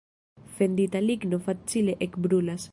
[0.55, 2.69] Fendita ligno facile ekbrulas.